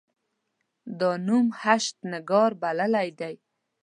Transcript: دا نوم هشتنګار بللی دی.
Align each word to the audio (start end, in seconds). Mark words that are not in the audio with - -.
دا 0.99 1.11
نوم 1.27 1.47
هشتنګار 1.61 2.51
بللی 2.61 3.09
دی. 3.19 3.35